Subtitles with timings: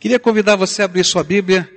[0.00, 1.68] Queria convidar você a abrir sua Bíblia,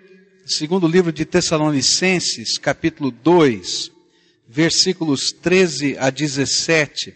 [0.45, 3.91] segundo livro de Tessalonicenses, capítulo 2,
[4.47, 7.15] versículos 13 a 17.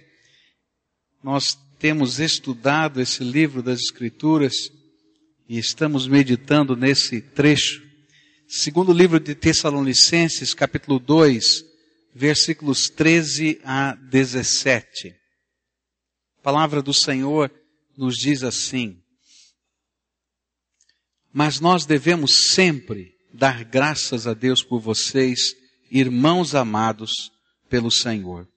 [1.23, 4.71] Nós temos estudado esse livro das Escrituras
[5.47, 7.83] e estamos meditando nesse trecho.
[8.47, 11.63] Segundo livro de Tessalonicenses, capítulo 2,
[12.15, 15.09] versículos 13 a 17.
[16.39, 17.51] A palavra do Senhor
[17.95, 19.04] nos diz assim:
[21.35, 25.53] mas nós devemos sempre dar graças a Deus por vocês,
[25.91, 27.11] irmãos amados
[27.69, 28.47] pelo Senhor.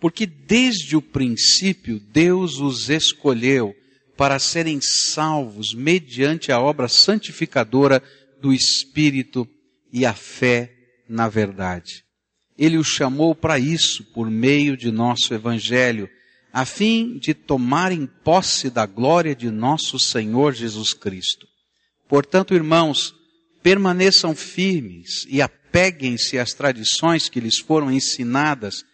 [0.00, 3.74] Porque desde o princípio Deus os escolheu
[4.16, 8.00] para serem salvos mediante a obra santificadora
[8.40, 9.44] do Espírito
[9.92, 10.72] e a fé
[11.08, 12.04] na verdade.
[12.56, 16.08] Ele os chamou para isso por meio de nosso Evangelho,
[16.52, 21.50] a fim de tomarem posse da glória de nosso Senhor Jesus Cristo.
[22.12, 23.14] Portanto, irmãos,
[23.62, 28.84] permaneçam firmes e apeguem-se às tradições que lhes foram ensinadas,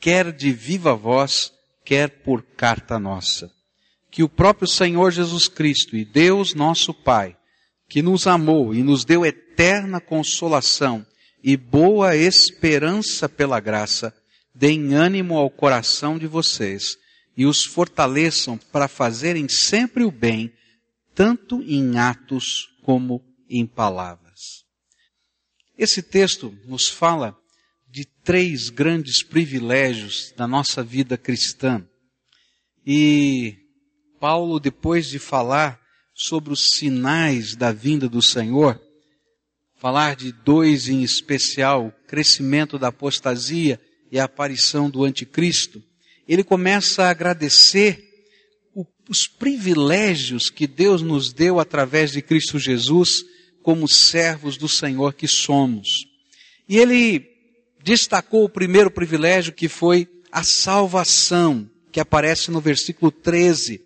[0.00, 1.52] quer de viva voz,
[1.84, 3.48] quer por carta nossa.
[4.10, 7.36] Que o próprio Senhor Jesus Cristo e Deus nosso Pai,
[7.88, 11.06] que nos amou e nos deu eterna consolação
[11.44, 14.12] e boa esperança pela graça,
[14.52, 16.96] deem ânimo ao coração de vocês
[17.36, 20.52] e os fortaleçam para fazerem sempre o bem,
[21.14, 24.64] tanto em atos como em palavras.
[25.76, 27.36] Esse texto nos fala
[27.88, 31.86] de três grandes privilégios da nossa vida cristã.
[32.86, 33.56] E
[34.18, 35.80] Paulo, depois de falar
[36.14, 38.80] sobre os sinais da vinda do Senhor,
[39.76, 45.82] falar de dois em especial, o crescimento da apostasia e a aparição do anticristo,
[46.26, 48.03] ele começa a agradecer
[49.08, 53.24] os privilégios que Deus nos deu através de Cristo Jesus
[53.62, 56.06] como servos do Senhor que somos.
[56.68, 57.26] E ele
[57.82, 63.80] destacou o primeiro privilégio que foi a salvação, que aparece no versículo 13.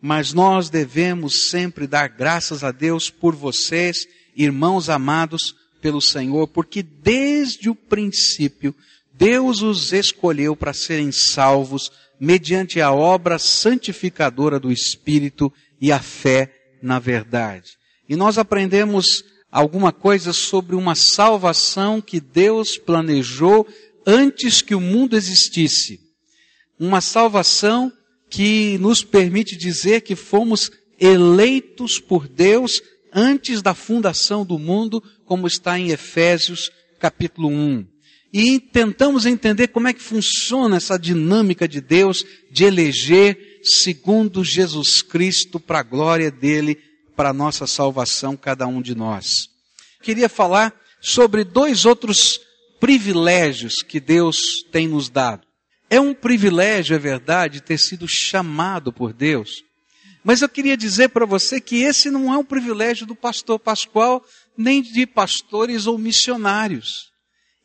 [0.00, 6.82] Mas nós devemos sempre dar graças a Deus por vocês, irmãos amados pelo Senhor, porque
[6.82, 8.74] desde o princípio
[9.12, 16.54] Deus os escolheu para serem salvos mediante a obra santificadora do Espírito e a fé
[16.80, 17.72] na verdade.
[18.08, 23.66] E nós aprendemos alguma coisa sobre uma salvação que Deus planejou
[24.06, 25.98] antes que o mundo existisse.
[26.78, 27.92] Uma salvação
[28.30, 32.80] que nos permite dizer que fomos eleitos por Deus
[33.12, 37.91] antes da fundação do mundo, como está em Efésios capítulo 1
[38.32, 45.02] e tentamos entender como é que funciona essa dinâmica de Deus de eleger segundo Jesus
[45.02, 46.78] Cristo para a glória dele,
[47.14, 49.50] para a nossa salvação, cada um de nós.
[50.02, 52.40] Queria falar sobre dois outros
[52.80, 55.46] privilégios que Deus tem nos dado.
[55.90, 59.62] É um privilégio, é verdade, ter sido chamado por Deus.
[60.24, 64.24] Mas eu queria dizer para você que esse não é um privilégio do pastor Pascoal,
[64.56, 67.11] nem de pastores ou missionários.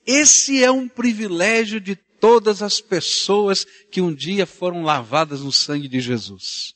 [0.07, 5.89] Esse é um privilégio de todas as pessoas que um dia foram lavadas no sangue
[5.89, 6.73] de Jesus.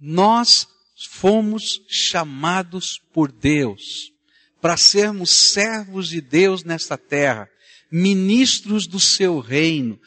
[0.00, 0.66] Nós
[1.10, 4.14] fomos chamados por Deus
[4.62, 7.50] para sermos servos de Deus nesta terra,
[7.92, 10.00] ministros do seu reino.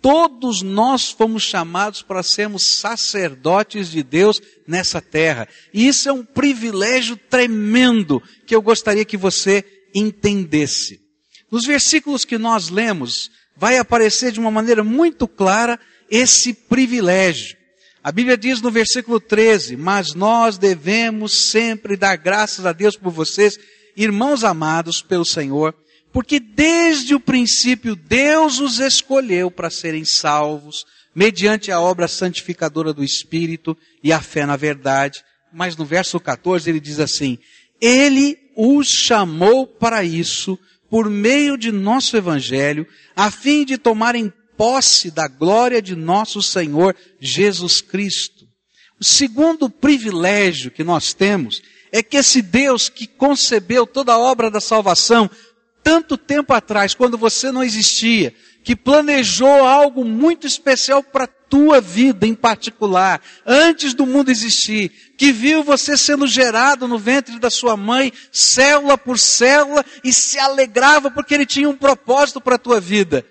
[0.00, 5.48] Todos nós fomos chamados para sermos sacerdotes de Deus nessa terra.
[5.72, 11.03] E isso é um privilégio tremendo que eu gostaria que você entendesse.
[11.54, 15.78] Nos versículos que nós lemos, vai aparecer de uma maneira muito clara
[16.10, 17.56] esse privilégio.
[18.02, 23.12] A Bíblia diz no versículo 13, mas nós devemos sempre dar graças a Deus por
[23.12, 23.56] vocês,
[23.96, 25.72] irmãos amados pelo Senhor,
[26.12, 30.84] porque desde o princípio Deus os escolheu para serem salvos,
[31.14, 35.22] mediante a obra santificadora do Espírito e a fé na verdade.
[35.52, 37.38] Mas no verso 14 ele diz assim,
[37.80, 40.58] Ele os chamou para isso,
[40.94, 42.86] por meio de nosso Evangelho,
[43.16, 48.46] a fim de tomarem posse da glória de nosso Senhor Jesus Cristo.
[49.00, 51.60] O segundo privilégio que nós temos
[51.90, 55.28] é que esse Deus que concebeu toda a obra da salvação
[55.82, 58.32] tanto tempo atrás, quando você não existia,
[58.64, 65.30] que planejou algo muito especial para tua vida em particular, antes do mundo existir, que
[65.30, 71.10] viu você sendo gerado no ventre da sua mãe, célula por célula, e se alegrava
[71.10, 73.24] porque ele tinha um propósito para a tua vida.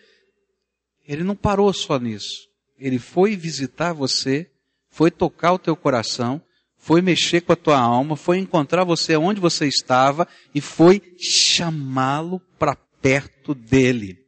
[1.06, 2.48] Ele não parou só nisso.
[2.80, 4.50] Ele foi visitar você,
[4.90, 6.42] foi tocar o teu coração,
[6.78, 12.40] foi mexer com a tua alma, foi encontrar você onde você estava e foi chamá-lo
[12.58, 14.23] para perto dele.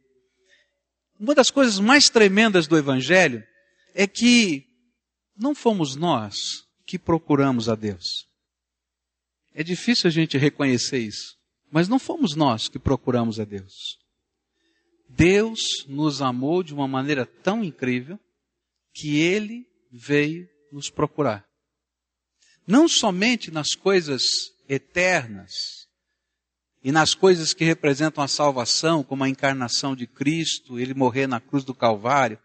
[1.18, 3.42] Uma das coisas mais tremendas do Evangelho
[3.94, 4.66] é que
[5.36, 8.28] não fomos nós que procuramos a Deus.
[9.54, 11.36] É difícil a gente reconhecer isso,
[11.70, 13.98] mas não fomos nós que procuramos a Deus.
[15.08, 18.18] Deus nos amou de uma maneira tão incrível
[18.92, 21.46] que ele veio nos procurar.
[22.66, 24.22] Não somente nas coisas
[24.68, 25.75] eternas
[26.86, 31.40] e nas coisas que representam a salvação, como a encarnação de Cristo, ele morrer na
[31.40, 32.38] cruz do Calvário,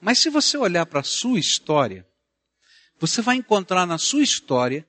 [0.00, 2.04] mas se você olhar para a sua história,
[2.98, 4.84] você vai encontrar na sua história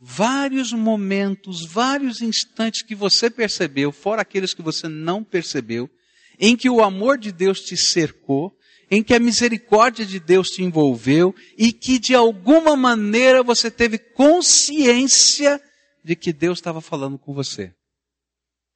[0.00, 5.88] vários momentos, vários instantes que você percebeu, fora aqueles que você não percebeu,
[6.36, 8.52] em que o amor de Deus te cercou,
[8.90, 13.98] em que a misericórdia de Deus te envolveu e que de alguma maneira você teve
[13.98, 15.62] consciência
[16.02, 17.72] de que Deus estava falando com você.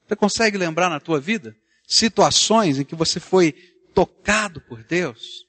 [0.07, 1.57] Você consegue lembrar na tua vida
[1.87, 3.53] situações em que você foi
[3.95, 5.47] tocado por Deus?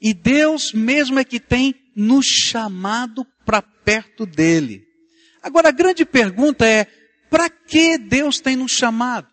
[0.00, 4.86] E Deus mesmo é que tem nos chamado para perto dele.
[5.42, 6.86] Agora a grande pergunta é:
[7.28, 9.28] para que Deus tem nos chamado?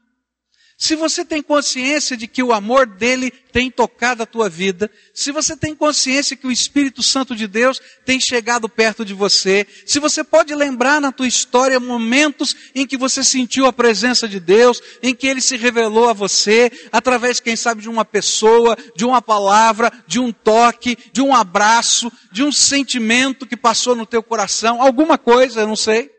[0.78, 5.32] Se você tem consciência de que o amor dele tem tocado a tua vida, se
[5.32, 10.00] você tem consciência que o Espírito Santo de Deus tem chegado perto de você, se
[10.00, 14.82] você pode lembrar na tua história momentos em que você sentiu a presença de Deus,
[15.02, 19.22] em que ele se revelou a você, através, quem sabe, de uma pessoa, de uma
[19.22, 24.82] palavra, de um toque, de um abraço, de um sentimento que passou no teu coração,
[24.82, 26.12] alguma coisa, eu não sei.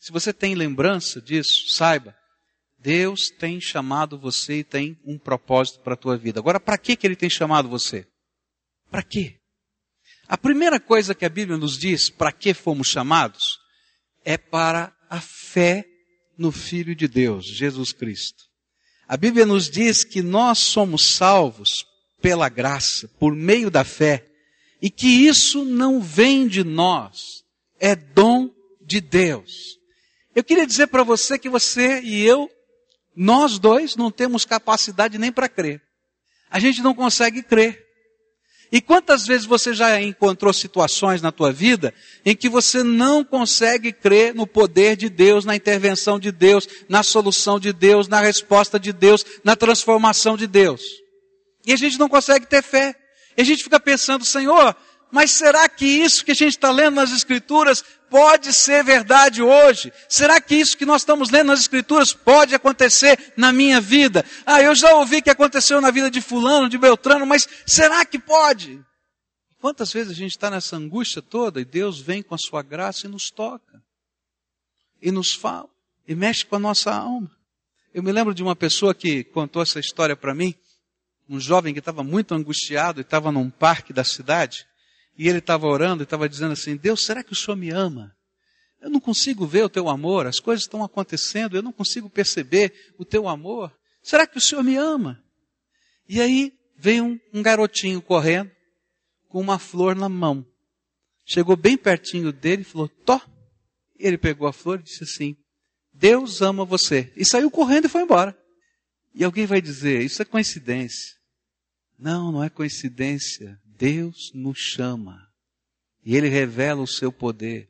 [0.00, 2.14] Se você tem lembrança disso, saiba,
[2.84, 6.38] Deus tem chamado você e tem um propósito para a tua vida.
[6.38, 8.06] Agora, para que, que Ele tem chamado você?
[8.90, 9.36] Para quê?
[10.28, 13.58] A primeira coisa que a Bíblia nos diz, para que fomos chamados,
[14.22, 15.86] é para a fé
[16.36, 18.44] no Filho de Deus, Jesus Cristo.
[19.08, 21.86] A Bíblia nos diz que nós somos salvos
[22.20, 24.26] pela graça, por meio da fé,
[24.82, 27.44] e que isso não vem de nós,
[27.80, 28.50] é dom
[28.82, 29.78] de Deus.
[30.34, 32.50] Eu queria dizer para você que você e eu
[33.16, 35.80] nós dois não temos capacidade nem para crer.
[36.50, 37.84] A gente não consegue crer.
[38.72, 41.94] E quantas vezes você já encontrou situações na tua vida
[42.24, 47.02] em que você não consegue crer no poder de Deus, na intervenção de Deus, na
[47.02, 50.82] solução de Deus, na resposta de Deus, na transformação de Deus?
[51.64, 52.94] E a gente não consegue ter fé.
[53.36, 54.76] E a gente fica pensando, Senhor,
[55.14, 59.92] mas será que isso que a gente está lendo nas Escrituras pode ser verdade hoje?
[60.08, 64.24] Será que isso que nós estamos lendo nas Escrituras pode acontecer na minha vida?
[64.44, 68.18] Ah, eu já ouvi que aconteceu na vida de Fulano, de Beltrano, mas será que
[68.18, 68.84] pode?
[69.60, 73.06] Quantas vezes a gente está nessa angústia toda e Deus vem com a sua graça
[73.06, 73.80] e nos toca,
[75.00, 75.68] e nos fala,
[76.08, 77.30] e mexe com a nossa alma?
[77.94, 80.56] Eu me lembro de uma pessoa que contou essa história para mim,
[81.28, 84.66] um jovem que estava muito angustiado e estava num parque da cidade.
[85.16, 88.14] E ele estava orando e estava dizendo assim: Deus, será que o Senhor me ama?
[88.80, 92.92] Eu não consigo ver o teu amor, as coisas estão acontecendo, eu não consigo perceber
[92.98, 93.74] o teu amor.
[94.02, 95.22] Será que o Senhor me ama?
[96.06, 98.50] E aí veio um, um garotinho correndo
[99.28, 100.46] com uma flor na mão.
[101.24, 103.20] Chegou bem pertinho dele e falou: Tó.
[103.96, 105.36] Ele pegou a flor e disse assim:
[105.92, 107.12] Deus ama você.
[107.16, 108.36] E saiu correndo e foi embora.
[109.14, 111.14] E alguém vai dizer: Isso é coincidência.
[111.98, 113.58] Não, não é coincidência.
[113.84, 115.28] Deus nos chama
[116.02, 117.68] e Ele revela o seu poder.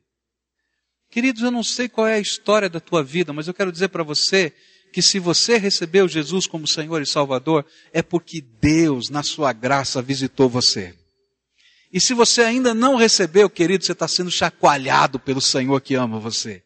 [1.10, 3.88] Queridos, eu não sei qual é a história da tua vida, mas eu quero dizer
[3.88, 4.52] para você
[4.92, 10.00] que se você recebeu Jesus como Senhor e Salvador, é porque Deus, na sua graça,
[10.00, 10.94] visitou você.
[11.92, 16.20] E se você ainda não recebeu, querido, você está sendo chacoalhado pelo Senhor que ama
[16.20, 16.62] você.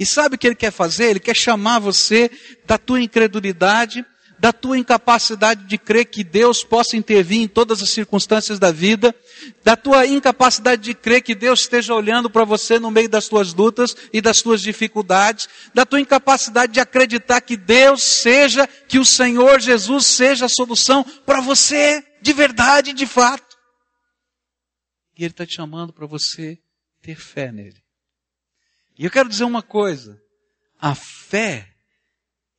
[0.00, 1.10] E sabe o que Ele quer fazer?
[1.10, 2.30] Ele quer chamar você
[2.66, 4.06] da tua incredulidade
[4.38, 9.14] da tua incapacidade de crer que Deus possa intervir em todas as circunstâncias da vida,
[9.64, 13.54] da tua incapacidade de crer que Deus esteja olhando para você no meio das tuas
[13.54, 19.04] lutas e das tuas dificuldades, da tua incapacidade de acreditar que Deus seja, que o
[19.04, 23.56] Senhor Jesus seja a solução para você de verdade, de fato.
[25.16, 26.58] E Ele está te chamando para você
[27.00, 27.82] ter fé nele.
[28.98, 30.20] E eu quero dizer uma coisa:
[30.78, 31.75] a fé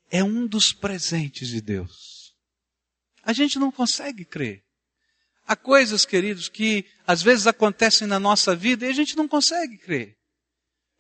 [0.10, 2.36] é um dos presentes de Deus.
[3.24, 4.64] A gente não consegue crer.
[5.46, 9.78] Há coisas, queridos, que às vezes acontecem na nossa vida e a gente não consegue
[9.78, 10.18] crer.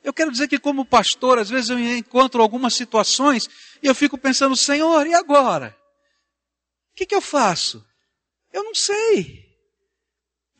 [0.03, 3.49] Eu quero dizer que, como pastor, às vezes eu encontro algumas situações
[3.83, 5.77] e eu fico pensando, Senhor, e agora?
[6.91, 7.85] O que, que eu faço?
[8.53, 9.45] Eu não sei.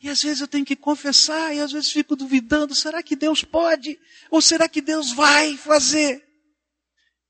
[0.00, 3.42] E às vezes eu tenho que confessar, e às vezes fico duvidando: será que Deus
[3.42, 3.98] pode?
[4.30, 6.27] Ou será que Deus vai fazer?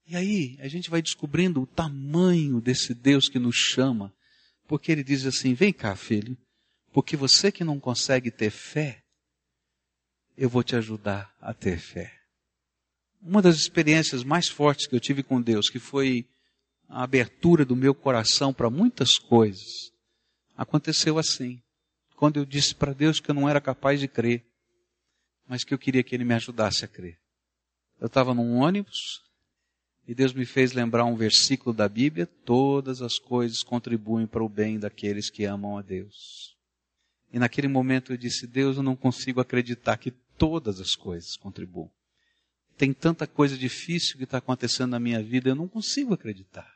[0.09, 4.11] E aí a gente vai descobrindo o tamanho desse Deus que nos chama,
[4.67, 6.35] porque ele diz assim: vem cá, filho,
[6.95, 9.03] porque você que não consegue ter fé,
[10.35, 12.11] eu vou te ajudar a ter fé.
[13.21, 16.27] Uma das experiências mais fortes que eu tive com Deus, que foi
[16.89, 19.93] a abertura do meu coração para muitas coisas,
[20.57, 21.61] aconteceu assim.
[22.17, 24.43] Quando eu disse para Deus que eu não era capaz de crer,
[25.47, 27.19] mas que eu queria que Ele me ajudasse a crer.
[28.01, 29.28] Eu estava num ônibus
[30.09, 34.49] e Deus me fez lembrar um versículo da Bíblia: todas as coisas contribuem para o
[34.49, 36.57] bem daqueles que amam a Deus.
[37.31, 41.91] E naquele momento eu disse: Deus, eu não consigo acreditar que todas as coisas contribuem.
[42.79, 46.73] Tem tanta coisa difícil que está acontecendo na minha vida, eu não consigo acreditar.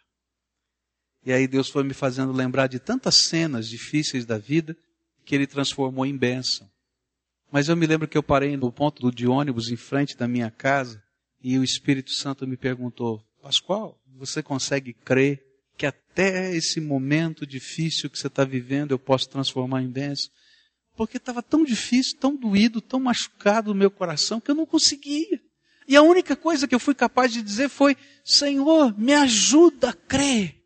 [1.25, 4.77] E aí Deus foi me fazendo lembrar de tantas cenas difíceis da vida
[5.25, 6.69] que Ele transformou em bênção.
[7.51, 10.51] Mas eu me lembro que eu parei no ponto de ônibus em frente da minha
[10.51, 11.03] casa
[11.43, 15.43] e o Espírito Santo me perguntou: Pascoal, você consegue crer
[15.77, 20.31] que até esse momento difícil que você está vivendo eu posso transformar em bênção?
[20.97, 25.41] porque estava tão difícil, tão doído, tão machucado no meu coração que eu não conseguia.
[25.89, 29.93] E a única coisa que eu fui capaz de dizer foi: Senhor, me ajuda a
[29.93, 30.62] crer.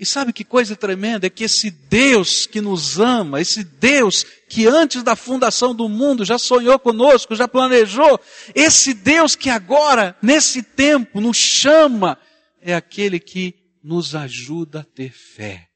[0.00, 1.26] E sabe que coisa tremenda?
[1.26, 6.24] É que esse Deus que nos ama, esse Deus que antes da fundação do mundo
[6.24, 8.18] já sonhou conosco, já planejou,
[8.54, 12.16] esse Deus que agora, nesse tempo, nos chama,
[12.62, 13.54] é aquele que
[13.84, 15.66] nos ajuda a ter fé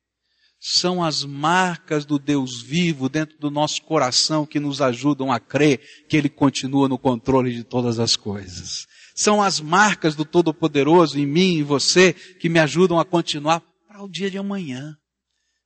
[0.67, 5.79] são as marcas do Deus vivo dentro do nosso coração que nos ajudam a crer
[6.09, 8.87] que Ele continua no controle de todas as coisas.
[9.15, 13.63] São as marcas do Todo-Poderoso em mim e em você que me ajudam a continuar
[13.95, 14.97] para o dia de amanhã.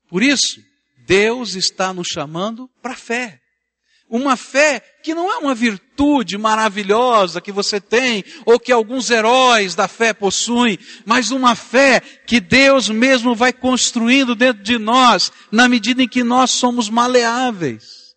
[0.06, 0.60] Por isso,
[1.06, 3.40] Deus está nos chamando para a fé.
[4.06, 9.74] Uma fé que não é uma virtude maravilhosa que você tem, ou que alguns heróis
[9.74, 15.66] da fé possuem, mas uma fé que Deus mesmo vai construindo dentro de nós, na
[15.66, 18.08] medida em que nós somos maleáveis.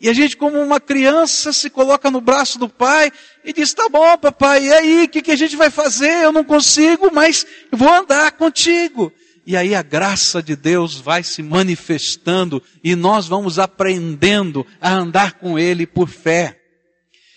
[0.00, 3.10] E a gente, como uma criança, se coloca no braço do pai
[3.44, 6.22] e diz: Tá bom, papai, e aí, o que, que a gente vai fazer?
[6.22, 9.12] Eu não consigo, mas vou andar contigo.
[9.44, 15.34] E aí a graça de Deus vai se manifestando e nós vamos aprendendo a andar
[15.34, 16.60] com Ele por fé.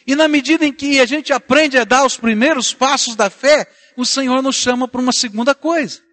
[0.05, 3.67] E na medida em que a gente aprende a dar os primeiros passos da fé,
[3.97, 6.03] o Senhor nos chama para uma segunda coisa.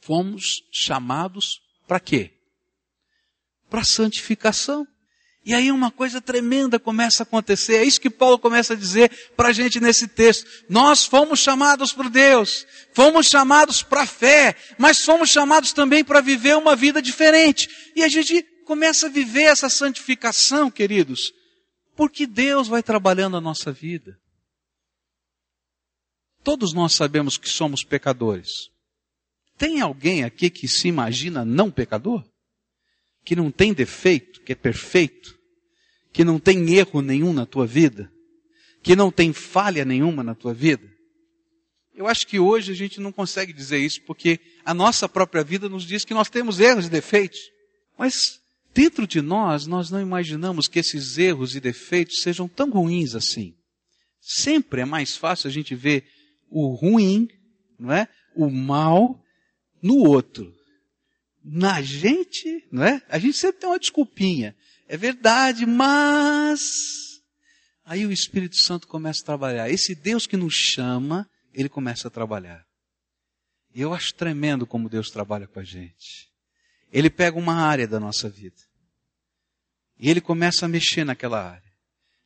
[0.00, 2.32] Fomos chamados para quê?
[3.70, 4.86] Para santificação.
[5.44, 7.76] E aí uma coisa tremenda começa a acontecer.
[7.76, 10.46] É isso que Paulo começa a dizer para a gente nesse texto.
[10.70, 16.56] Nós fomos chamados por Deus, fomos chamados para fé, mas fomos chamados também para viver
[16.56, 17.68] uma vida diferente.
[17.94, 21.30] E a gente começa a viver essa santificação, queridos,
[21.94, 24.18] porque Deus vai trabalhando a nossa vida.
[26.42, 28.70] Todos nós sabemos que somos pecadores.
[29.58, 32.24] Tem alguém aqui que se imagina não pecador?
[33.24, 35.34] Que não tem defeito, que é perfeito?
[36.14, 38.10] que não tem erro nenhum na tua vida,
[38.84, 40.88] que não tem falha nenhuma na tua vida?
[41.92, 45.68] Eu acho que hoje a gente não consegue dizer isso porque a nossa própria vida
[45.68, 47.40] nos diz que nós temos erros e defeitos.
[47.98, 48.40] Mas
[48.72, 53.54] dentro de nós, nós não imaginamos que esses erros e defeitos sejam tão ruins assim.
[54.20, 56.04] Sempre é mais fácil a gente ver
[56.48, 57.28] o ruim,
[57.78, 58.08] não é?
[58.36, 59.20] O mal
[59.82, 60.52] no outro.
[61.44, 63.02] Na gente, não é?
[63.08, 64.56] A gente sempre tem uma desculpinha.
[64.88, 67.22] É verdade, mas.
[67.84, 69.68] Aí o Espírito Santo começa a trabalhar.
[69.68, 72.64] Esse Deus que nos chama, ele começa a trabalhar.
[73.74, 76.32] E eu acho tremendo como Deus trabalha com a gente.
[76.90, 78.62] Ele pega uma área da nossa vida.
[79.98, 81.72] E ele começa a mexer naquela área.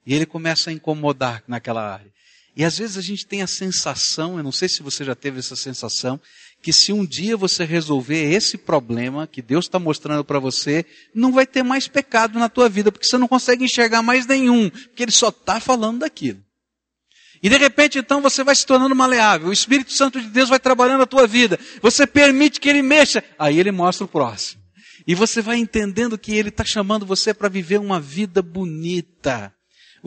[0.07, 2.13] E ele começa a incomodar naquela área.
[2.55, 5.39] E às vezes a gente tem a sensação, eu não sei se você já teve
[5.39, 6.21] essa sensação,
[6.63, 10.85] que se um dia você resolver esse problema que Deus está mostrando para você,
[11.15, 14.69] não vai ter mais pecado na tua vida, porque você não consegue enxergar mais nenhum,
[14.69, 16.43] porque Ele só está falando daquilo.
[17.43, 20.59] E de repente então você vai se tornando maleável, o Espírito Santo de Deus vai
[20.59, 24.61] trabalhando a tua vida, você permite que Ele mexa, aí Ele mostra o próximo.
[25.07, 29.55] E você vai entendendo que Ele está chamando você para viver uma vida bonita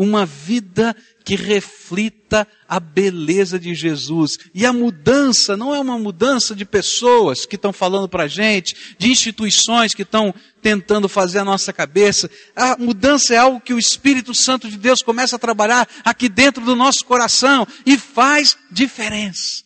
[0.02, 4.40] uma vida que reflita a beleza de Jesus.
[4.52, 8.96] E a mudança não é uma mudança de pessoas que estão falando para a gente,
[8.98, 12.32] de instituições que estão tentando fazer a nossa cabeça.
[12.56, 16.66] A mudança é algo que o Espírito Santo de Deus começa a trabalhar aqui dentro
[16.66, 19.64] do nosso coração e faz diferença.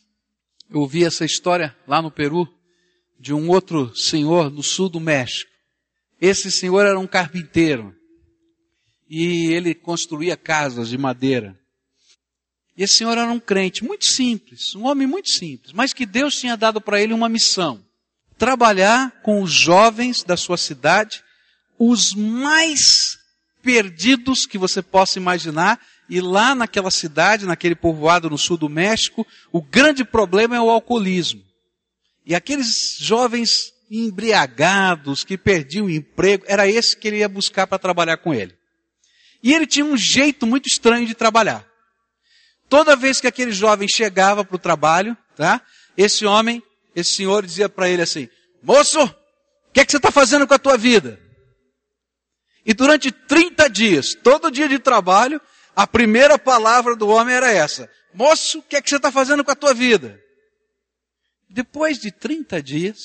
[0.70, 2.46] Eu ouvi essa história lá no Peru
[3.18, 5.50] de um outro senhor no sul do México
[6.20, 7.96] Esse senhor era um carpinteiro.
[9.10, 11.58] E ele construía casas de madeira.
[12.78, 16.36] E esse senhor era um crente muito simples, um homem muito simples, mas que Deus
[16.36, 17.84] tinha dado para ele uma missão:
[18.38, 21.24] trabalhar com os jovens da sua cidade,
[21.80, 23.18] os mais
[23.62, 29.26] perdidos que você possa imaginar, e lá naquela cidade, naquele povoado no sul do México,
[29.52, 31.44] o grande problema é o alcoolismo.
[32.26, 37.80] E aqueles jovens embriagados que perdiam o emprego, era esse que ele ia buscar para
[37.80, 38.55] trabalhar com ele.
[39.46, 41.64] E ele tinha um jeito muito estranho de trabalhar.
[42.68, 45.62] Toda vez que aquele jovem chegava para o trabalho, tá?
[45.96, 46.64] Esse homem,
[46.96, 48.28] esse senhor dizia para ele assim:
[48.64, 51.22] Moço, o que, é que você está fazendo com a tua vida?
[52.66, 55.40] E durante 30 dias, todo dia de trabalho,
[55.76, 59.44] a primeira palavra do homem era essa: Moço, o que é que você está fazendo
[59.44, 60.20] com a tua vida?
[61.48, 62.98] Depois de 30 dias,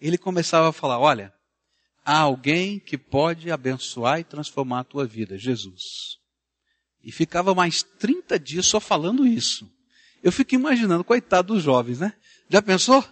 [0.00, 1.32] ele começava a falar: Olha,
[2.06, 5.82] há alguém que pode abençoar e transformar a tua vida, Jesus.
[7.02, 9.68] E ficava mais 30 dias só falando isso.
[10.22, 12.12] Eu fico imaginando, coitado dos jovens, né?
[12.48, 13.04] Já pensou?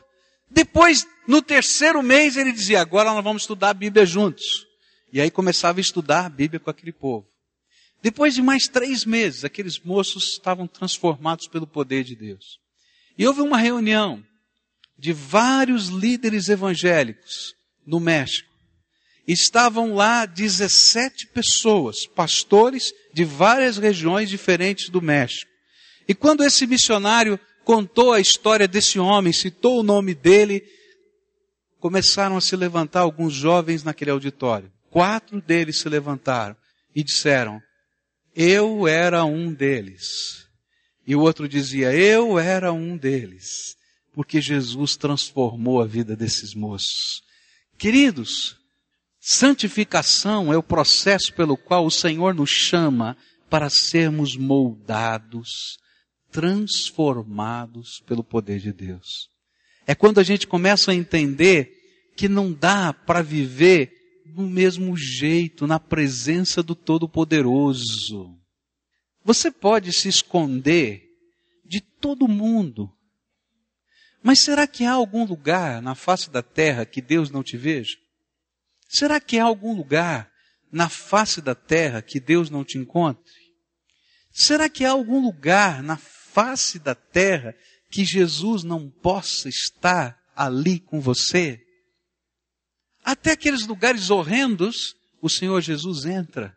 [0.48, 4.64] Depois, no terceiro mês, ele dizia, agora nós vamos estudar a Bíblia juntos.
[5.12, 7.26] E aí começava a estudar a Bíblia com aquele povo.
[8.00, 12.60] Depois de mais três meses, aqueles moços estavam transformados pelo poder de Deus.
[13.18, 14.24] E houve uma reunião
[14.96, 18.53] de vários líderes evangélicos no México
[19.32, 25.50] estavam lá 17 pessoas, pastores de várias regiões diferentes do México.
[26.06, 30.62] E quando esse missionário contou a história desse homem, citou o nome dele,
[31.80, 34.70] começaram a se levantar alguns jovens naquele auditório.
[34.90, 36.56] Quatro deles se levantaram
[36.94, 37.60] e disseram:
[38.36, 40.46] Eu era um deles.
[41.06, 43.76] E o outro dizia: Eu era um deles.
[44.12, 47.22] Porque Jesus transformou a vida desses moços.
[47.76, 48.56] Queridos,
[49.26, 53.16] Santificação é o processo pelo qual o Senhor nos chama
[53.48, 55.78] para sermos moldados,
[56.30, 59.30] transformados pelo poder de Deus.
[59.86, 61.72] É quando a gente começa a entender
[62.14, 63.94] que não dá para viver
[64.26, 68.38] do mesmo jeito, na presença do Todo-Poderoso.
[69.24, 71.02] Você pode se esconder
[71.64, 72.92] de todo mundo.
[74.22, 78.03] Mas será que há algum lugar na face da terra que Deus não te veja?
[78.94, 80.30] Será que há algum lugar
[80.70, 83.34] na face da terra que Deus não te encontre?
[84.32, 87.56] Será que há algum lugar na face da terra
[87.90, 91.60] que Jesus não possa estar ali com você?
[93.02, 96.56] Até aqueles lugares horrendos, o Senhor Jesus entra,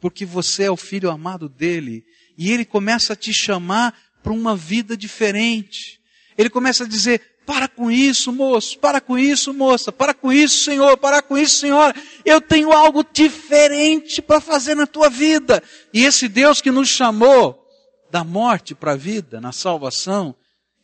[0.00, 2.04] porque você é o filho amado dele,
[2.38, 6.00] e ele começa a te chamar para uma vida diferente.
[6.38, 10.64] Ele começa a dizer: para com isso, moço, para com isso, moça, para com isso,
[10.64, 11.94] Senhor, para com isso, Senhora.
[12.24, 15.62] Eu tenho algo diferente para fazer na tua vida.
[15.92, 17.62] E esse Deus que nos chamou
[18.10, 20.34] da morte para a vida, na salvação,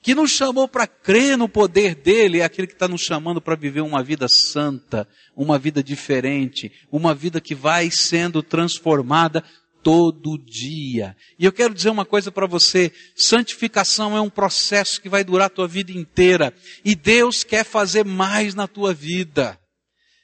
[0.03, 3.55] que nos chamou para crer no poder dele, é aquele que está nos chamando para
[3.55, 9.45] viver uma vida santa, uma vida diferente, uma vida que vai sendo transformada
[9.83, 11.17] todo dia.
[11.39, 15.47] E eu quero dizer uma coisa para você: santificação é um processo que vai durar
[15.47, 16.55] a tua vida inteira.
[16.85, 19.61] E Deus quer fazer mais na tua vida.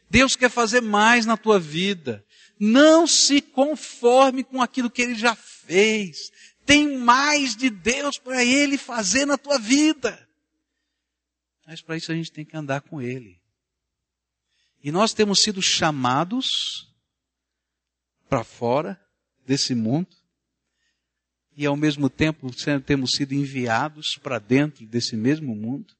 [0.08, 2.24] Deus quer fazer mais na tua vida.
[2.58, 6.30] Não se conforme com aquilo que Ele já fez.
[6.64, 10.26] Tem mais de Deus para Ele fazer na tua vida.
[11.66, 13.40] Mas para isso a gente tem que andar com Ele.
[14.82, 16.88] E nós temos sido chamados
[18.28, 19.05] para fora
[19.46, 20.08] desse mundo
[21.56, 22.50] e ao mesmo tempo
[22.84, 25.94] temos sido enviados para dentro desse mesmo mundo,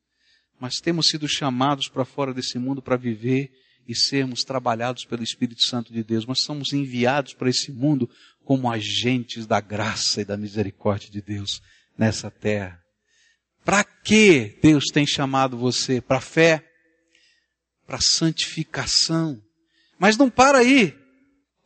[0.61, 3.51] mas temos sido chamados para fora desse mundo para viver
[3.89, 6.27] e sermos trabalhados pelo Espírito Santo de Deus.
[6.27, 8.11] Mas somos enviados para esse mundo
[8.45, 11.63] como agentes da graça e da misericórdia de Deus
[11.97, 12.83] nessa terra.
[13.65, 16.01] Para que Deus tem chamado você?
[16.01, 16.65] Para fé,
[17.87, 19.43] para santificação.
[19.99, 20.95] Mas não para aí.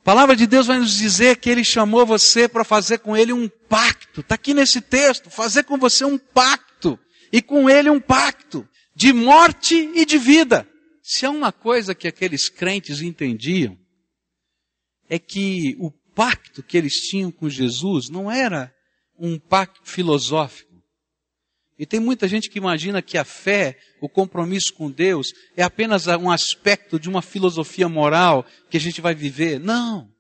[0.00, 3.32] A palavra de Deus vai nos dizer que Ele chamou você para fazer com Ele
[3.32, 4.20] um pacto.
[4.20, 5.30] Está aqui nesse texto.
[5.30, 6.98] Fazer com você um pacto.
[7.30, 8.66] E com Ele um pacto.
[8.96, 10.66] De morte e de vida.
[11.02, 13.76] Se há uma coisa que aqueles crentes entendiam,
[15.08, 18.72] é que o pacto que eles tinham com Jesus não era
[19.18, 20.69] um pacto filosófico.
[21.81, 26.07] E tem muita gente que imagina que a fé, o compromisso com Deus, é apenas
[26.09, 29.59] um aspecto de uma filosofia moral que a gente vai viver.
[29.59, 30.12] Não.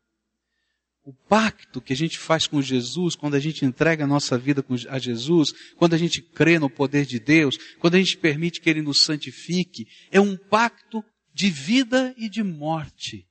[1.04, 4.64] O pacto que a gente faz com Jesus, quando a gente entrega a nossa vida
[4.88, 8.70] a Jesus, quando a gente crê no poder de Deus, quando a gente permite que
[8.70, 13.26] Ele nos santifique, é um pacto de vida e de morte.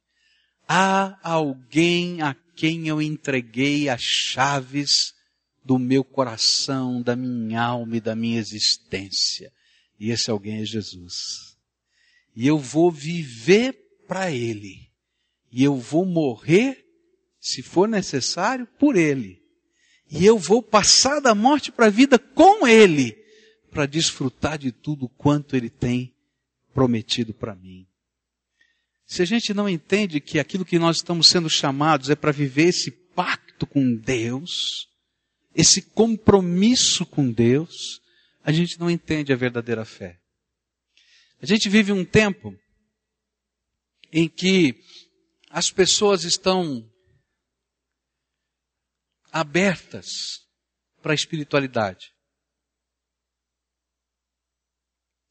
[0.68, 5.18] Há alguém a quem eu entreguei as chaves
[5.70, 9.54] do meu coração, da minha alma e da minha existência.
[10.00, 11.56] E esse alguém é Jesus.
[12.36, 13.78] E eu vou viver
[14.08, 14.90] para Ele.
[15.52, 16.84] E eu vou morrer,
[17.40, 19.44] se for necessário, por Ele.
[20.10, 23.16] E eu vou passar da morte para a vida com Ele,
[23.70, 26.16] para desfrutar de tudo quanto Ele tem
[26.74, 27.86] prometido para mim.
[29.06, 32.70] Se a gente não entende que aquilo que nós estamos sendo chamados é para viver
[32.70, 34.89] esse pacto com Deus,
[35.54, 38.02] esse compromisso com Deus,
[38.44, 40.20] a gente não entende a verdadeira fé.
[41.42, 42.58] A gente vive um tempo
[44.12, 44.76] em que
[45.50, 46.88] as pessoas estão
[49.32, 50.48] abertas
[51.02, 52.14] para a espiritualidade.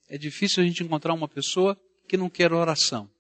[0.09, 1.79] É difícil a gente encontrar uma pessoa
[2.09, 3.11] que não quer oração.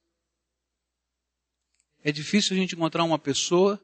[2.02, 3.78] É difícil a gente encontrar uma pessoa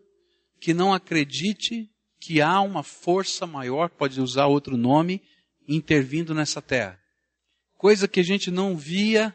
[0.58, 1.93] que não acredite
[2.24, 5.22] que há uma força maior, pode usar outro nome,
[5.68, 6.98] intervindo nessa terra.
[7.76, 9.34] Coisa que a gente não via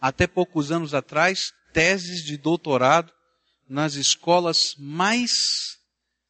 [0.00, 3.12] até poucos anos atrás, teses de doutorado
[3.68, 5.78] nas escolas mais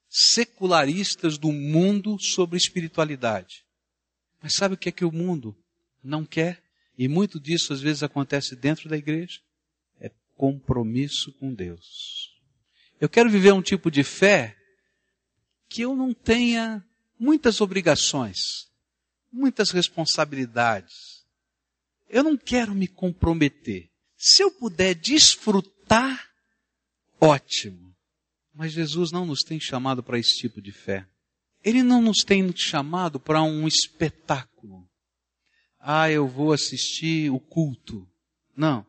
[0.08, 3.64] secularistas do mundo sobre espiritualidade.
[4.42, 5.56] Mas sabe o que é que o mundo
[6.02, 6.62] não quer?
[6.96, 9.40] E muito disso às vezes acontece dentro da igreja
[10.36, 12.30] compromisso com Deus.
[13.00, 14.56] Eu quero viver um tipo de fé
[15.68, 16.84] que eu não tenha
[17.18, 18.68] muitas obrigações,
[19.32, 21.24] muitas responsabilidades.
[22.08, 23.90] Eu não quero me comprometer.
[24.16, 26.30] Se eu puder desfrutar,
[27.20, 27.94] ótimo.
[28.54, 31.06] Mas Jesus não nos tem chamado para esse tipo de fé.
[31.62, 34.88] Ele não nos tem chamado para um espetáculo.
[35.78, 38.08] Ah, eu vou assistir o culto.
[38.56, 38.86] Não.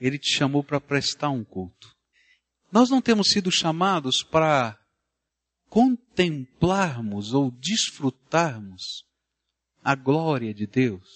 [0.00, 1.96] Ele te chamou para prestar um culto.
[2.70, 4.78] Nós não temos sido chamados para
[5.76, 9.04] contemplarmos ou desfrutarmos
[9.84, 11.06] a glória de Deus.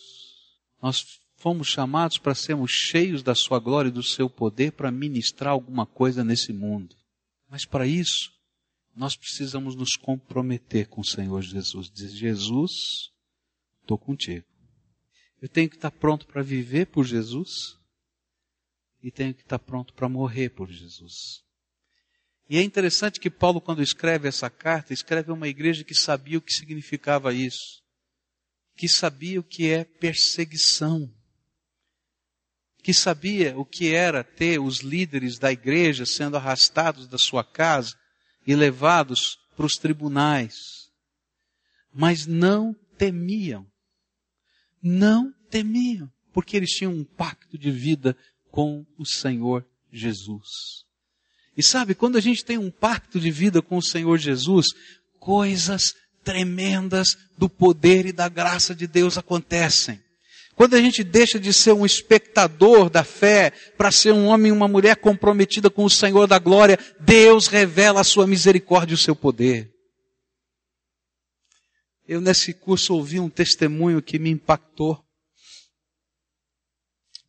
[0.82, 5.52] Nós fomos chamados para sermos cheios da sua glória e do seu poder para ministrar
[5.54, 6.94] alguma coisa nesse mundo.
[7.48, 8.30] Mas para isso,
[8.94, 11.90] nós precisamos nos comprometer com o Senhor Jesus.
[11.90, 13.10] Dizer, Jesus,
[13.80, 14.44] estou contigo.
[15.40, 17.78] Eu tenho que estar pronto para viver por Jesus
[19.02, 21.48] e tenho que estar pronto para morrer por Jesus.
[22.50, 26.42] E é interessante que Paulo, quando escreve essa carta, escreve uma igreja que sabia o
[26.42, 27.80] que significava isso,
[28.76, 31.08] que sabia o que é perseguição,
[32.82, 37.96] que sabia o que era ter os líderes da igreja sendo arrastados da sua casa
[38.44, 40.90] e levados para os tribunais,
[41.92, 43.64] mas não temiam,
[44.82, 48.16] não temiam, porque eles tinham um pacto de vida
[48.50, 50.89] com o Senhor Jesus.
[51.56, 54.68] E sabe, quando a gente tem um pacto de vida com o Senhor Jesus,
[55.18, 60.00] coisas tremendas do poder e da graça de Deus acontecem.
[60.54, 64.52] Quando a gente deixa de ser um espectador da fé para ser um homem e
[64.52, 68.98] uma mulher comprometida com o Senhor da glória, Deus revela a sua misericórdia e o
[68.98, 69.72] seu poder.
[72.06, 75.02] Eu nesse curso ouvi um testemunho que me impactou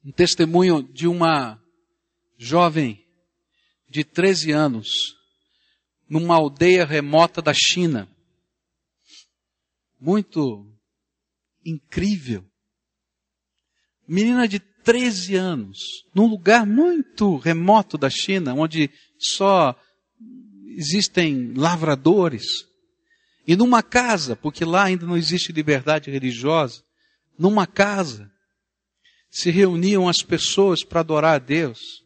[0.03, 1.61] um testemunho de uma
[2.37, 3.00] jovem
[3.91, 5.17] de 13 anos,
[6.09, 8.07] numa aldeia remota da China.
[9.99, 10.65] Muito
[11.65, 12.45] incrível.
[14.07, 15.77] Menina de 13 anos,
[16.15, 19.75] num lugar muito remoto da China, onde só
[20.69, 22.65] existem lavradores.
[23.45, 26.81] E numa casa, porque lá ainda não existe liberdade religiosa,
[27.37, 28.31] numa casa,
[29.29, 32.01] se reuniam as pessoas para adorar a Deus.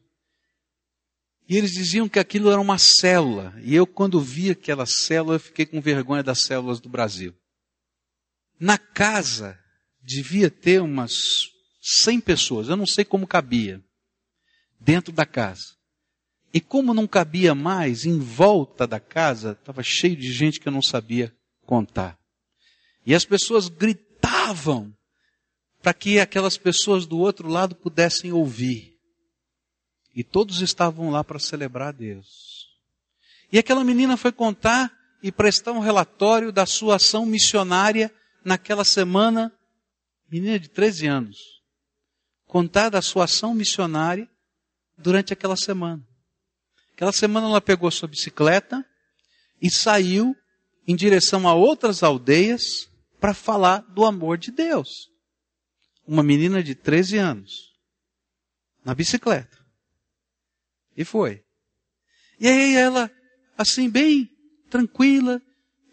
[1.48, 3.54] E eles diziam que aquilo era uma célula.
[3.64, 7.36] E eu, quando vi aquela célula, fiquei com vergonha das células do Brasil.
[8.60, 9.60] Na casa,
[10.02, 11.14] devia ter umas
[11.82, 12.68] 100 pessoas.
[12.68, 13.84] Eu não sei como cabia.
[14.80, 15.76] Dentro da casa.
[16.54, 20.72] E como não cabia mais, em volta da casa, estava cheio de gente que eu
[20.72, 22.18] não sabia contar.
[23.06, 24.96] E as pessoas gritavam
[25.82, 28.95] para que aquelas pessoas do outro lado pudessem ouvir.
[30.16, 32.68] E todos estavam lá para celebrar a Deus.
[33.52, 39.52] E aquela menina foi contar e prestar um relatório da sua ação missionária naquela semana,
[40.30, 41.38] menina de 13 anos.
[42.46, 44.30] Contar da sua ação missionária
[44.98, 46.02] durante aquela semana.
[46.94, 48.86] Aquela semana ela pegou sua bicicleta
[49.62, 50.36] e saiu
[50.88, 55.14] em direção a outras aldeias para falar do amor de Deus
[56.08, 57.74] uma menina de 13 anos,
[58.84, 59.55] na bicicleta.
[60.96, 61.44] E foi.
[62.40, 63.12] E aí ela,
[63.58, 64.30] assim, bem
[64.70, 65.42] tranquila,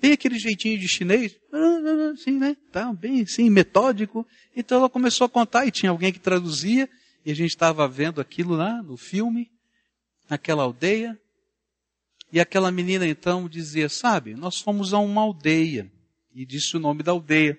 [0.01, 1.37] bem aquele jeitinho de chinês,
[2.13, 2.57] assim, né?
[2.71, 4.27] Tá, bem assim, metódico.
[4.57, 6.89] Então ela começou a contar e tinha alguém que traduzia,
[7.25, 9.51] e a gente estava vendo aquilo lá no filme,
[10.29, 11.19] naquela aldeia.
[12.33, 15.91] E aquela menina então dizia, sabe, nós fomos a uma aldeia.
[16.35, 17.59] E disse o nome da aldeia.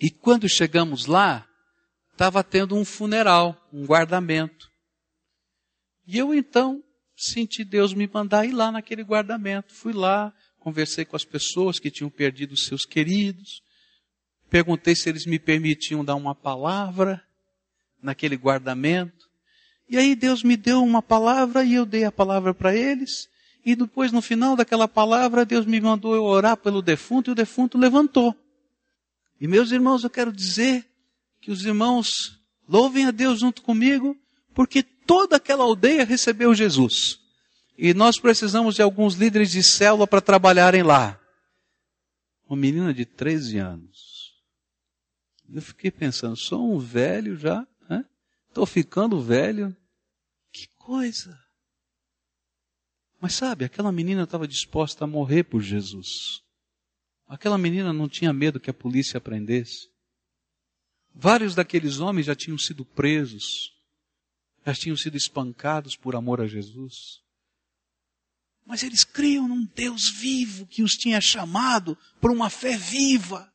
[0.00, 1.46] E quando chegamos lá,
[2.12, 4.70] estava tendo um funeral, um guardamento.
[6.06, 6.82] E eu então
[7.16, 9.72] senti Deus me mandar ir lá naquele guardamento.
[9.72, 13.62] Fui lá, conversei com as pessoas que tinham perdido seus queridos,
[14.50, 17.22] perguntei se eles me permitiam dar uma palavra
[18.02, 19.28] naquele guardamento.
[19.88, 23.28] E aí Deus me deu uma palavra e eu dei a palavra para eles.
[23.64, 27.34] E depois, no final daquela palavra, Deus me mandou eu orar pelo defunto e o
[27.34, 28.34] defunto levantou.
[29.40, 30.86] E meus irmãos, eu quero dizer
[31.40, 32.38] que os irmãos
[32.68, 34.16] louvem a Deus junto comigo,
[34.54, 37.20] porque toda aquela aldeia recebeu Jesus.
[37.76, 41.20] E nós precisamos de alguns líderes de célula para trabalharem lá.
[42.48, 44.34] Uma menina de 13 anos.
[45.52, 47.66] Eu fiquei pensando, sou um velho já,
[48.54, 49.76] Estou ficando velho.
[50.52, 51.36] Que coisa.
[53.20, 56.40] Mas sabe, aquela menina estava disposta a morrer por Jesus.
[57.26, 59.90] Aquela menina não tinha medo que a polícia prendesse.
[61.12, 63.72] Vários daqueles homens já tinham sido presos,
[64.64, 67.20] já tinham sido espancados por amor a Jesus.
[68.66, 73.52] Mas eles criam num Deus vivo que os tinha chamado por uma fé viva,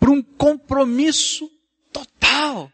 [0.00, 1.48] por um compromisso
[1.92, 2.72] total.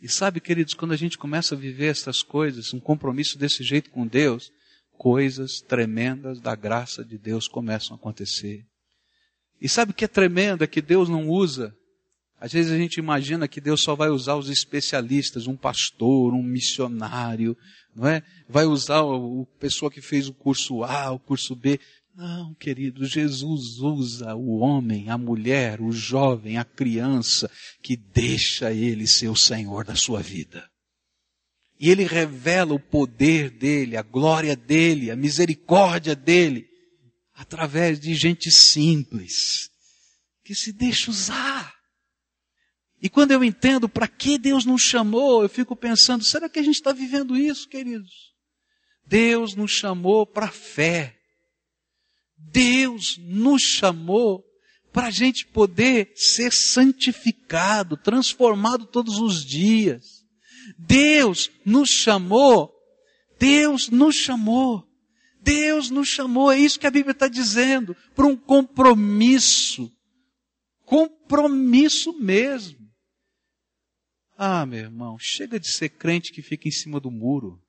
[0.00, 3.90] E sabe, queridos, quando a gente começa a viver essas coisas, um compromisso desse jeito
[3.90, 4.50] com Deus,
[4.98, 8.66] coisas tremendas da graça de Deus começam a acontecer.
[9.60, 10.64] E sabe o que é tremendo?
[10.64, 11.76] É que Deus não usa.
[12.40, 16.42] Às vezes a gente imagina que Deus só vai usar os especialistas, um pastor, um
[16.42, 17.54] missionário,
[17.94, 18.22] não é?
[18.48, 21.78] Vai usar o, pessoa que fez o curso A, o curso B.
[22.14, 27.50] Não, querido, Jesus usa o homem, a mulher, o jovem, a criança,
[27.82, 30.66] que deixa ele ser o Senhor da sua vida.
[31.78, 36.66] E ele revela o poder dele, a glória dele, a misericórdia dele,
[37.34, 39.70] através de gente simples,
[40.42, 41.49] que se deixa usar.
[43.02, 46.62] E quando eu entendo para que Deus nos chamou, eu fico pensando, será que a
[46.62, 48.34] gente está vivendo isso, queridos?
[49.06, 51.16] Deus nos chamou para fé.
[52.36, 54.44] Deus nos chamou
[54.92, 60.20] para a gente poder ser santificado, transformado todos os dias.
[60.78, 62.72] Deus nos chamou,
[63.38, 64.84] Deus nos chamou,
[65.40, 69.90] Deus nos chamou, é isso que a Bíblia está dizendo, para um compromisso,
[70.84, 72.79] compromisso mesmo.
[74.42, 77.62] Ah, meu irmão, chega de ser crente que fica em cima do muro,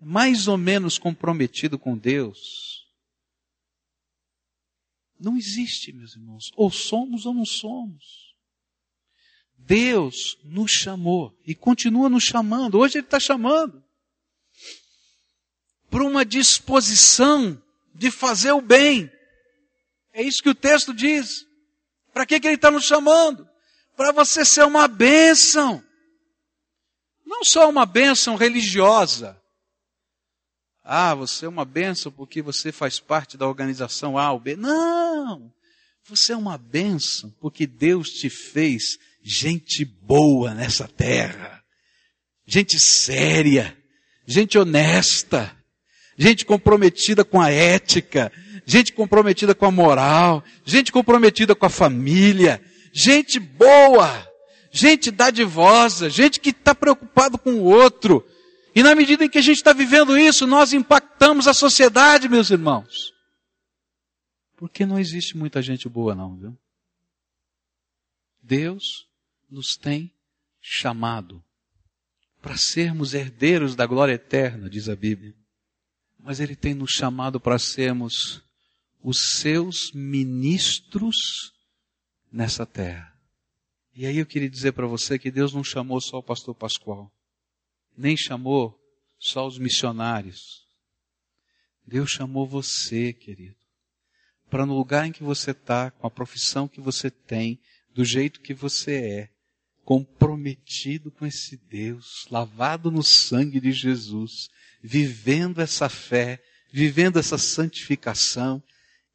[0.00, 2.88] mais ou menos comprometido com Deus.
[5.20, 8.34] Não existe, meus irmãos, ou somos ou não somos.
[9.58, 12.78] Deus nos chamou e continua nos chamando.
[12.78, 13.84] Hoje Ele está chamando
[15.90, 17.62] para uma disposição
[17.94, 19.12] de fazer o bem.
[20.14, 21.46] É isso que o texto diz.
[22.10, 23.51] Para que, que Ele está nos chamando?
[24.02, 25.80] Para você ser uma bênção.
[27.24, 29.40] Não só uma bênção religiosa.
[30.82, 34.56] Ah, você é uma bênção porque você faz parte da organização A ou B.
[34.56, 35.54] Não!
[36.08, 41.62] Você é uma bênção porque Deus te fez gente boa nessa terra,
[42.44, 43.78] gente séria,
[44.26, 45.56] gente honesta,
[46.18, 48.32] gente comprometida com a ética,
[48.66, 52.60] gente comprometida com a moral, gente comprometida com a família,
[52.92, 54.28] gente boa,
[54.70, 58.24] gente dadivosa, gente que está preocupado com o outro.
[58.74, 62.50] E na medida em que a gente está vivendo isso, nós impactamos a sociedade, meus
[62.50, 63.12] irmãos.
[64.56, 66.58] Porque não existe muita gente boa, não, viu?
[68.42, 69.06] Deus
[69.50, 70.12] nos tem
[70.60, 71.42] chamado
[72.40, 75.34] para sermos herdeiros da glória eterna, diz a Bíblia.
[76.18, 78.42] Mas Ele tem nos chamado para sermos
[79.02, 81.52] os seus ministros
[82.32, 83.12] nessa terra.
[83.94, 87.12] E aí eu queria dizer para você que Deus não chamou só o pastor Pascoal,
[87.96, 88.78] nem chamou
[89.18, 90.66] só os missionários.
[91.86, 93.56] Deus chamou você, querido,
[94.48, 97.60] para no lugar em que você está, com a profissão que você tem,
[97.94, 99.30] do jeito que você é,
[99.84, 104.48] comprometido com esse Deus, lavado no sangue de Jesus,
[104.82, 106.42] vivendo essa fé,
[106.72, 108.62] vivendo essa santificação,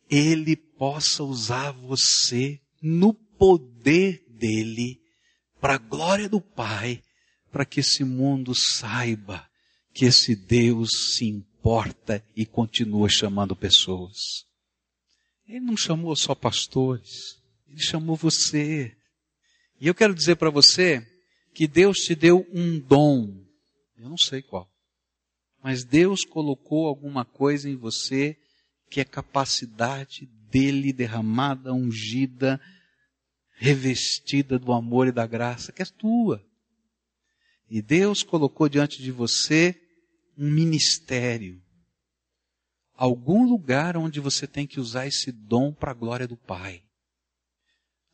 [0.09, 5.01] Ele possa usar você no poder dele
[5.59, 7.01] para a glória do Pai,
[7.51, 9.47] para que esse mundo saiba
[9.93, 14.45] que esse Deus se importa e continua chamando pessoas.
[15.47, 18.95] Ele não chamou só pastores, ele chamou você.
[19.79, 21.05] E eu quero dizer para você
[21.53, 23.43] que Deus te deu um dom.
[23.97, 24.69] Eu não sei qual.
[25.63, 28.37] Mas Deus colocou alguma coisa em você
[28.89, 32.59] que é capacidade dele derramada, ungida,
[33.55, 36.45] revestida do amor e da graça, que é tua.
[37.69, 39.79] E Deus colocou diante de você
[40.37, 41.61] um ministério.
[42.93, 46.83] Algum lugar onde você tem que usar esse dom para a glória do Pai.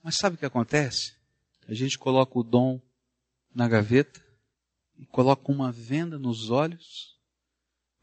[0.02, 1.14] Mas sabe o que acontece?
[1.68, 2.82] A gente coloca o dom
[3.54, 4.22] na gaveta
[4.98, 7.18] e coloca uma venda nos olhos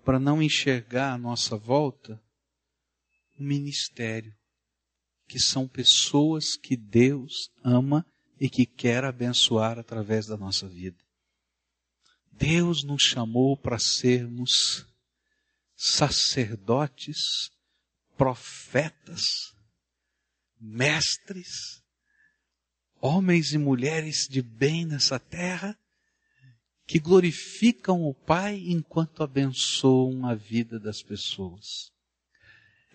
[0.04, 2.20] para não enxergar à nossa volta
[3.40, 4.36] o ministério,
[5.26, 8.04] que são pessoas que Deus ama
[8.38, 10.98] e que quer abençoar através da nossa vida.
[12.30, 14.86] Deus nos chamou para sermos
[15.76, 17.50] sacerdotes,
[18.16, 19.54] profetas,
[20.58, 21.82] mestres,
[23.00, 25.78] homens e mulheres de bem nessa terra,
[26.86, 31.92] que glorificam o Pai enquanto abençoam a vida das pessoas.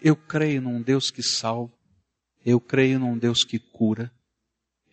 [0.01, 1.73] Eu creio num Deus que salva,
[2.45, 4.11] eu creio num Deus que cura,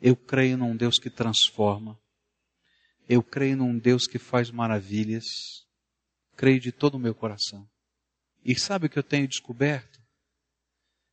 [0.01, 2.01] eu creio num Deus que transforma,
[3.09, 5.67] eu creio num Deus que faz maravilhas.
[6.37, 7.69] Creio de todo o meu coração.
[8.45, 10.01] E sabe o que eu tenho descoberto?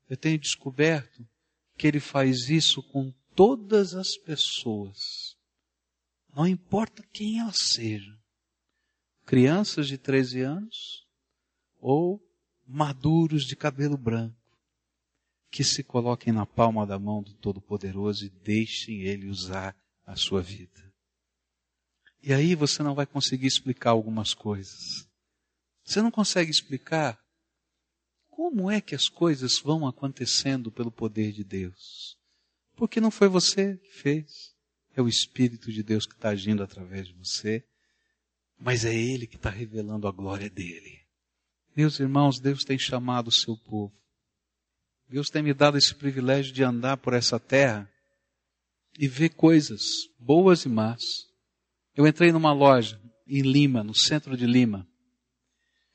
[0.10, 1.28] Eu tenho descoberto
[1.78, 5.36] que Ele faz isso com todas as pessoas.
[6.34, 8.18] Não importa quem elas sejam.
[9.26, 11.08] Crianças de 13 anos
[11.80, 12.20] ou
[12.70, 14.36] maduros de cabelo branco.
[15.50, 20.42] Que se coloquem na palma da mão do Todo-Poderoso e deixem Ele usar a sua
[20.42, 20.94] vida.
[22.22, 25.08] E aí você não vai conseguir explicar algumas coisas.
[25.84, 27.20] Você não consegue explicar
[28.30, 32.18] como é que as coisas vão acontecendo pelo poder de Deus.
[32.76, 34.54] Porque não foi você que fez.
[34.96, 37.64] É o Espírito de Deus que está agindo através de você.
[38.60, 40.99] Mas é Ele que está revelando a glória dele.
[41.80, 43.96] Meus irmãos, Deus tem chamado o seu povo.
[45.08, 47.90] Deus tem me dado esse privilégio de andar por essa terra
[49.00, 49.82] e ver coisas
[50.20, 51.02] boas e más
[51.96, 54.86] eu entrei numa loja em Lima, no centro de Lima.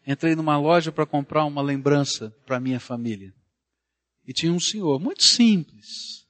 [0.06, 3.34] Entrei numa loja para comprar uma lembrança para minha família.
[4.26, 6.26] E tinha um senhor, muito simples.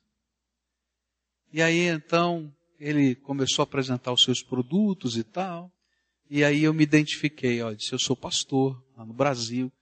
[1.52, 5.72] E aí então ele começou a apresentar os seus produtos e tal.
[6.28, 9.72] E aí eu me identifiquei, ó, disse, eu sou pastor lá no Brasil.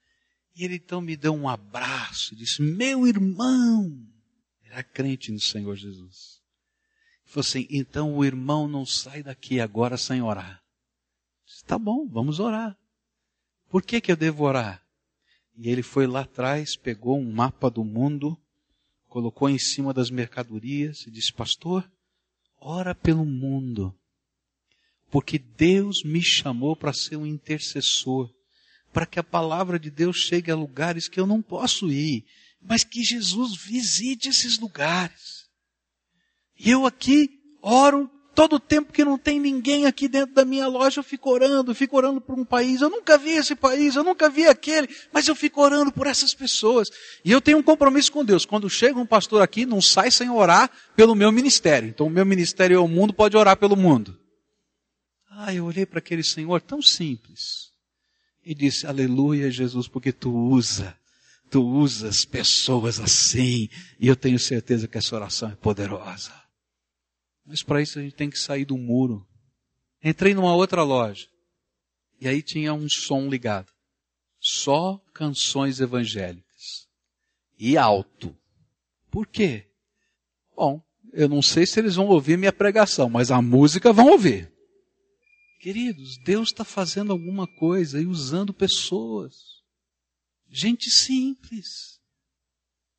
[0.55, 4.07] E ele então me deu um abraço, disse, meu irmão,
[4.65, 6.43] era crente no Senhor Jesus.
[7.25, 10.63] Falou assim, então o irmão não sai daqui agora sem orar.
[11.47, 12.77] Disse, tá bom, vamos orar.
[13.71, 14.85] Por que que eu devo orar?
[15.57, 18.39] E ele foi lá atrás, pegou um mapa do mundo,
[19.09, 21.91] colocou em cima das mercadorias e disse, pastor,
[22.61, 23.95] ora pelo mundo.
[25.13, 28.31] Porque Deus me chamou para ser um intercessor,
[28.95, 32.25] para que a palavra de Deus chegue a lugares que eu não posso ir,
[32.63, 35.43] mas que Jesus visite esses lugares.
[36.59, 37.29] E eu aqui
[37.61, 41.29] oro todo o tempo que não tem ninguém aqui dentro da minha loja, eu fico
[41.29, 42.81] orando, fico orando por um país.
[42.81, 46.33] Eu nunca vi esse país, eu nunca vi aquele, mas eu fico orando por essas
[46.33, 46.89] pessoas.
[47.23, 48.47] E eu tenho um compromisso com Deus.
[48.47, 51.91] Quando chega um pastor aqui, não sai sem orar pelo meu ministério.
[51.91, 54.22] Então o meu ministério é o mundo, pode orar pelo mundo.
[55.35, 57.73] Ah, eu olhei para aquele Senhor tão simples
[58.45, 60.97] e disse: Aleluia, Jesus, porque tu usa
[61.53, 63.69] tu usas pessoas assim,
[64.01, 66.33] e eu tenho certeza que essa oração é poderosa.
[67.45, 69.29] Mas para isso a gente tem que sair do muro.
[70.03, 71.29] Entrei numa outra loja.
[72.19, 73.71] E aí tinha um som ligado.
[74.41, 76.89] Só canções evangélicas.
[77.59, 78.35] E alto.
[79.11, 79.67] Por quê?
[80.57, 84.51] Bom, eu não sei se eles vão ouvir minha pregação, mas a música vão ouvir.
[85.63, 89.33] Queridos, Deus está fazendo alguma coisa e usando pessoas.
[90.51, 92.01] Gente simples.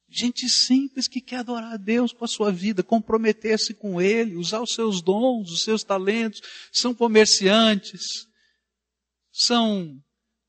[0.07, 4.61] Gente simples que quer adorar a Deus com a sua vida, comprometer-se com Ele, usar
[4.61, 6.39] os seus dons, os seus talentos,
[6.71, 8.29] são comerciantes,
[9.29, 10.01] são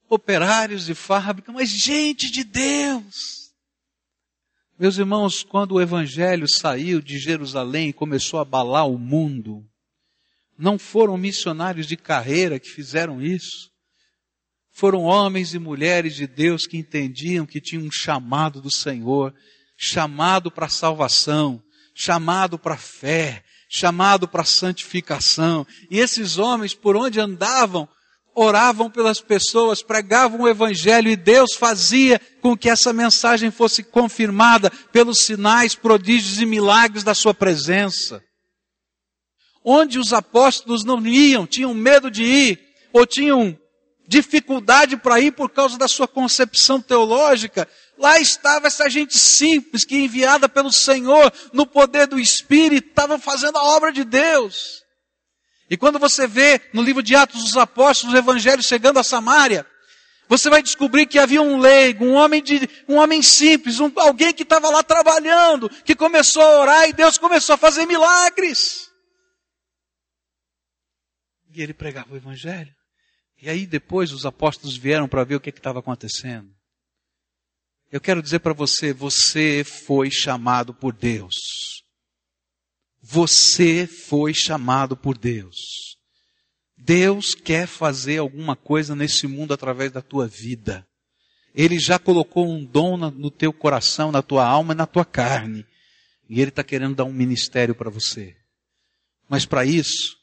[0.09, 3.53] operários de fábrica, mas gente de Deus.
[4.79, 9.69] Meus irmãos, quando o Evangelho saiu de Jerusalém e começou a abalar o mundo,
[10.59, 13.75] não foram missionários de carreira que fizeram isso
[14.75, 19.33] foram homens e mulheres de Deus que entendiam que tinham um chamado do Senhor,
[19.79, 21.63] chamado para salvação,
[21.95, 25.65] chamado para fé, chamado para santificação.
[25.89, 27.89] E esses homens, por onde andavam,
[28.35, 34.73] oravam pelas pessoas, pregavam o evangelho e Deus fazia com que essa mensagem fosse confirmada
[34.93, 38.21] pelos sinais, prodígios e milagres da sua presença.
[39.65, 42.61] Onde os apóstolos não iam, tinham medo de ir,
[42.93, 43.59] ou tinham
[44.07, 47.67] dificuldade para ir por causa da sua concepção teológica,
[47.99, 53.57] lá estava essa gente simples que enviada pelo Senhor no poder do Espírito estava fazendo
[53.57, 54.83] a obra de Deus.
[55.71, 59.67] E quando você vê no livro de Atos dos Apóstolos o Evangelho chegando a Samaria,
[60.29, 64.33] você vai descobrir que havia um leigo, um homem de, um homem simples, um, alguém
[64.33, 68.91] que estava lá trabalhando, que começou a orar e Deus começou a fazer milagres.
[71.55, 72.75] E ele pregava o Evangelho.
[73.41, 76.51] E aí depois os apóstolos vieram para ver o que estava acontecendo.
[77.93, 81.37] Eu quero dizer para você, você foi chamado por Deus.
[83.01, 85.97] Você foi chamado por Deus.
[86.77, 90.85] Deus quer fazer alguma coisa nesse mundo através da tua vida.
[91.55, 95.65] Ele já colocou um dom no teu coração, na tua alma e na tua carne.
[96.29, 98.37] E Ele está querendo dar um ministério para você.
[99.29, 100.17] Mas para isso,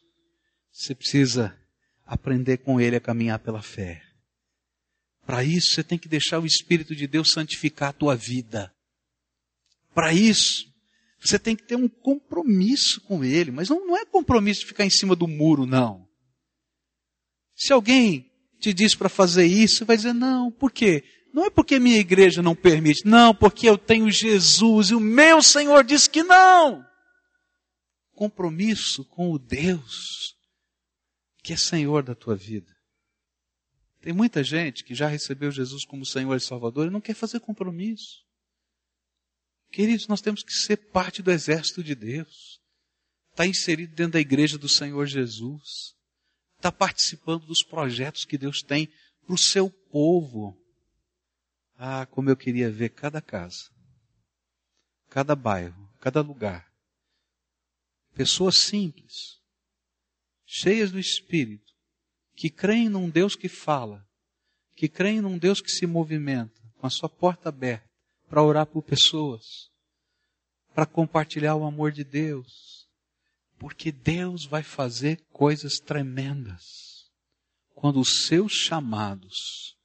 [0.72, 1.58] você precisa
[2.06, 4.02] aprender com Ele a caminhar pela fé.
[5.26, 8.74] Para isso, você tem que deixar o Espírito de Deus santificar a tua vida.
[9.94, 10.66] Para isso,
[11.20, 14.86] você tem que ter um compromisso com Ele, mas não, não é compromisso de ficar
[14.86, 16.08] em cima do muro, não.
[17.56, 21.04] Se alguém te diz para fazer isso, vai dizer, não, por quê?
[21.34, 25.42] Não é porque minha igreja não permite, não, porque eu tenho Jesus e o meu
[25.42, 26.86] Senhor diz que não.
[28.14, 30.36] Compromisso com o Deus
[31.42, 32.76] que é Senhor da tua vida.
[34.02, 37.40] Tem muita gente que já recebeu Jesus como Senhor e Salvador e não quer fazer
[37.40, 38.26] compromisso.
[39.72, 42.60] Queridos, nós temos que ser parte do exército de Deus.
[43.30, 45.96] Está inserido dentro da igreja do Senhor Jesus.
[46.58, 48.92] Está participando dos projetos que Deus tem
[49.26, 50.58] para o seu povo.
[51.78, 53.72] Ah, como eu queria ver cada casa,
[55.10, 56.72] cada bairro, cada lugar.
[58.14, 59.41] Pessoas simples,
[60.54, 61.72] cheias do Espírito,
[62.36, 64.06] que creem num Deus que fala,
[64.76, 67.90] que creem num Deus que se movimenta, com a sua porta aberta,
[68.28, 69.72] para orar por pessoas,
[70.76, 72.86] para compartilhar o amor de Deus.
[73.58, 77.10] Porque Deus vai fazer coisas tremendas
[77.74, 79.78] quando os seus chamados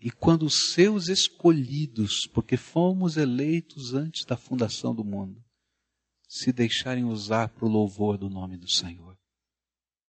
[0.00, 5.40] e quando os seus escolhidos, porque fomos eleitos antes da fundação do mundo,
[6.26, 9.19] se deixarem usar para o louvor do nome do Senhor.